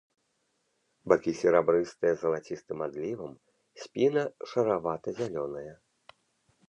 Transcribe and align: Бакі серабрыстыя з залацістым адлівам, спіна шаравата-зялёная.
Бакі 1.11 1.33
серабрыстыя 1.41 2.13
з 2.15 2.19
залацістым 2.23 2.79
адлівам, 2.87 3.31
спіна 3.85 4.23
шаравата-зялёная. 4.53 5.73